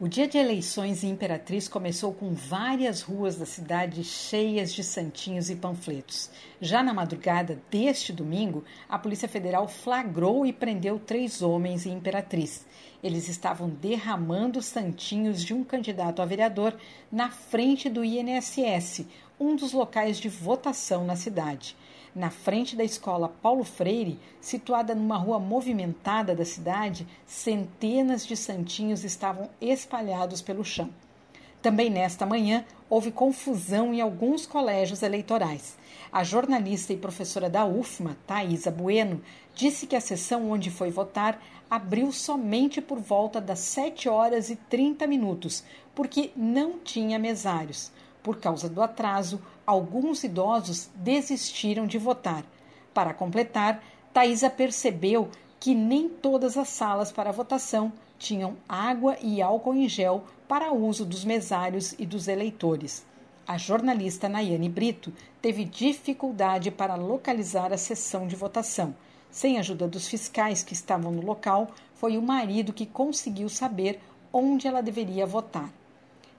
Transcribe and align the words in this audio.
O 0.00 0.08
dia 0.08 0.26
de 0.26 0.38
eleições 0.38 1.04
em 1.04 1.10
Imperatriz 1.10 1.68
começou 1.68 2.14
com 2.14 2.32
várias 2.32 3.02
ruas 3.02 3.36
da 3.36 3.44
cidade 3.44 4.02
cheias 4.02 4.72
de 4.72 4.82
santinhos 4.82 5.50
e 5.50 5.54
panfletos. 5.54 6.30
Já 6.58 6.82
na 6.82 6.94
madrugada 6.94 7.60
deste 7.70 8.10
domingo, 8.10 8.64
a 8.88 8.98
Polícia 8.98 9.28
Federal 9.28 9.68
flagrou 9.68 10.46
e 10.46 10.54
prendeu 10.54 10.98
três 10.98 11.42
homens 11.42 11.84
em 11.84 11.92
Imperatriz. 11.92 12.64
Eles 13.04 13.28
estavam 13.28 13.68
derramando 13.68 14.62
santinhos 14.62 15.44
de 15.44 15.52
um 15.52 15.62
candidato 15.62 16.22
a 16.22 16.24
vereador 16.24 16.74
na 17.12 17.28
frente 17.28 17.90
do 17.90 18.02
INSS, 18.02 19.04
um 19.40 19.56
dos 19.56 19.72
locais 19.72 20.18
de 20.18 20.28
votação 20.28 21.04
na 21.04 21.16
cidade 21.16 21.74
na 22.14 22.30
frente 22.30 22.74
da 22.74 22.84
escola 22.84 23.28
Paulo 23.28 23.64
Freire, 23.64 24.18
situada 24.40 24.94
numa 24.94 25.16
rua 25.16 25.38
movimentada 25.38 26.34
da 26.34 26.44
cidade, 26.44 27.06
centenas 27.26 28.26
de 28.26 28.36
santinhos 28.36 29.04
estavam 29.04 29.48
espalhados 29.60 30.42
pelo 30.42 30.64
chão. 30.64 30.90
Também 31.62 31.90
nesta 31.90 32.24
manhã, 32.24 32.64
houve 32.88 33.12
confusão 33.12 33.92
em 33.92 34.00
alguns 34.00 34.46
colégios 34.46 35.02
eleitorais. 35.02 35.76
A 36.10 36.24
jornalista 36.24 36.92
e 36.92 36.96
professora 36.96 37.50
da 37.50 37.64
UFMA, 37.64 38.16
Thaisa 38.26 38.70
Bueno, 38.70 39.22
disse 39.54 39.86
que 39.86 39.94
a 39.94 40.00
sessão 40.00 40.50
onde 40.50 40.70
foi 40.70 40.90
votar 40.90 41.40
abriu 41.70 42.10
somente 42.10 42.80
por 42.80 42.98
volta 42.98 43.40
das 43.40 43.60
7 43.60 44.08
horas 44.08 44.50
e 44.50 44.56
30 44.56 45.06
minutos, 45.06 45.62
porque 45.94 46.32
não 46.34 46.78
tinha 46.78 47.18
mesários. 47.18 47.92
Por 48.22 48.38
causa 48.38 48.68
do 48.68 48.82
atraso, 48.82 49.40
alguns 49.66 50.24
idosos 50.24 50.90
desistiram 50.94 51.86
de 51.86 51.98
votar. 51.98 52.44
Para 52.92 53.14
completar, 53.14 53.82
Thaisa 54.12 54.50
percebeu 54.50 55.28
que 55.58 55.74
nem 55.74 56.08
todas 56.08 56.56
as 56.56 56.68
salas 56.68 57.12
para 57.12 57.32
votação 57.32 57.92
tinham 58.18 58.56
água 58.68 59.16
e 59.20 59.40
álcool 59.40 59.74
em 59.74 59.88
gel 59.88 60.24
para 60.46 60.72
uso 60.72 61.04
dos 61.06 61.24
mesários 61.24 61.94
e 61.98 62.04
dos 62.04 62.28
eleitores. 62.28 63.06
A 63.46 63.56
jornalista 63.56 64.28
Nayane 64.28 64.68
Brito 64.68 65.12
teve 65.40 65.64
dificuldade 65.64 66.70
para 66.70 66.94
localizar 66.94 67.72
a 67.72 67.78
sessão 67.78 68.26
de 68.26 68.36
votação. 68.36 68.94
Sem 69.30 69.56
a 69.56 69.60
ajuda 69.60 69.88
dos 69.88 70.08
fiscais 70.08 70.62
que 70.62 70.72
estavam 70.72 71.10
no 71.10 71.24
local, 71.24 71.68
foi 71.94 72.16
o 72.16 72.22
marido 72.22 72.72
que 72.72 72.86
conseguiu 72.86 73.48
saber 73.48 74.00
onde 74.32 74.66
ela 74.66 74.82
deveria 74.82 75.26
votar. 75.26 75.70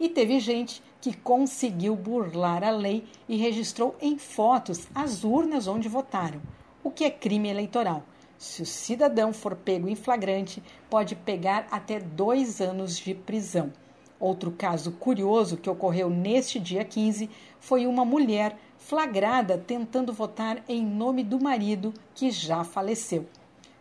E 0.00 0.08
teve 0.08 0.40
gente 0.40 0.82
que 1.00 1.16
conseguiu 1.16 1.94
burlar 1.94 2.64
a 2.64 2.70
lei 2.70 3.04
e 3.28 3.36
registrou 3.36 3.96
em 4.00 4.18
fotos 4.18 4.88
as 4.94 5.24
urnas 5.24 5.66
onde 5.66 5.88
votaram, 5.88 6.40
o 6.82 6.90
que 6.90 7.04
é 7.04 7.10
crime 7.10 7.48
eleitoral. 7.48 8.02
Se 8.36 8.62
o 8.62 8.66
cidadão 8.66 9.32
for 9.32 9.56
pego 9.56 9.88
em 9.88 9.96
flagrante, 9.96 10.62
pode 10.88 11.16
pegar 11.16 11.66
até 11.70 11.98
dois 11.98 12.60
anos 12.60 12.96
de 12.96 13.14
prisão. 13.14 13.72
Outro 14.20 14.50
caso 14.50 14.92
curioso 14.92 15.56
que 15.56 15.70
ocorreu 15.70 16.10
neste 16.10 16.58
dia 16.58 16.84
15 16.84 17.30
foi 17.60 17.86
uma 17.86 18.04
mulher 18.04 18.56
flagrada 18.76 19.58
tentando 19.58 20.12
votar 20.12 20.62
em 20.68 20.84
nome 20.84 21.22
do 21.22 21.40
marido 21.40 21.92
que 22.14 22.30
já 22.30 22.64
faleceu. 22.64 23.26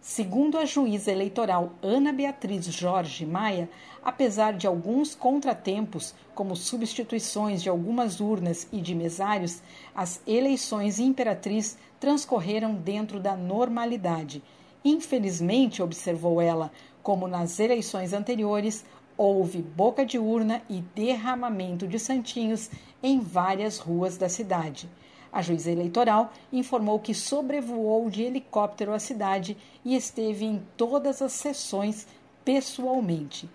Segundo 0.10 0.58
a 0.58 0.64
juíza 0.64 1.12
eleitoral 1.12 1.74
Ana 1.84 2.14
Beatriz 2.14 2.64
Jorge 2.68 3.26
Maia, 3.26 3.70
apesar 4.02 4.54
de 4.54 4.66
alguns 4.66 5.14
contratempos, 5.14 6.16
como 6.34 6.56
substituições 6.56 7.62
de 7.62 7.68
algumas 7.68 8.22
urnas 8.22 8.70
e 8.72 8.80
de 8.80 8.96
mesários, 8.96 9.62
as 9.94 10.22
eleições 10.26 10.98
Imperatriz 10.98 11.78
transcorreram 12.00 12.74
dentro 12.74 13.20
da 13.20 13.36
normalidade. 13.36 14.42
Infelizmente, 14.84 15.84
observou 15.84 16.40
ela, 16.40 16.72
como 17.04 17.28
nas 17.28 17.60
eleições 17.60 18.14
anteriores, 18.14 18.86
houve 19.18 19.62
boca 19.62 20.06
de 20.06 20.18
urna 20.18 20.62
e 20.70 20.80
derramamento 20.96 21.86
de 21.86 22.00
santinhos 22.00 22.72
em 23.04 23.20
várias 23.20 23.78
ruas 23.78 24.18
da 24.18 24.30
cidade. 24.30 24.90
A 25.32 25.42
juíza 25.42 25.72
eleitoral 25.72 26.34
informou 26.52 27.00
que 27.00 27.14
sobrevoou 27.14 28.10
de 28.10 28.24
helicóptero 28.24 28.94
a 28.94 29.00
cidade 29.00 29.58
e 29.84 29.96
esteve 29.96 30.46
em 30.46 30.62
todas 30.76 31.22
as 31.22 31.34
sessões 31.34 32.08
pessoalmente. 32.44 33.50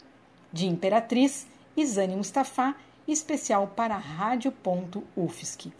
De 0.52 0.66
Imperatriz, 0.66 1.46
Isane 1.76 2.14
Mustafa, 2.14 2.74
especial 3.08 3.72
para 3.74 3.96
Rádio.UFSC. 3.96 5.72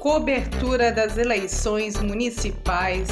Cobertura 0.00 0.92
das 0.92 1.16
eleições 1.16 2.00
municipais 2.00 3.08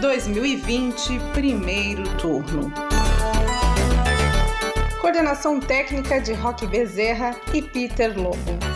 2020, 0.00 1.18
primeiro 1.32 2.04
turno. 2.18 2.72
Coordenação 5.00 5.58
técnica 5.58 6.20
de 6.20 6.32
Roque 6.34 6.66
Bezerra 6.66 7.34
e 7.54 7.62
Peter 7.62 8.16
Lobo. 8.16 8.75